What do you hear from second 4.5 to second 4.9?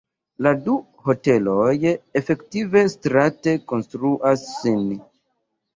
sin.